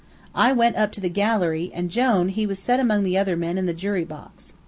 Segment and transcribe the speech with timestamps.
[0.33, 3.59] I went up into the gallery, and Jone, he was set among the other men
[3.59, 4.51] in the jury box.